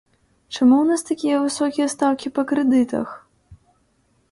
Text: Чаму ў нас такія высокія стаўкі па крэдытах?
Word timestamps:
Чаму 0.55 0.75
ў 0.77 0.89
нас 0.91 1.01
такія 1.09 1.35
высокія 1.43 1.87
стаўкі 1.95 2.33
па 2.39 2.47
крэдытах? 2.53 3.09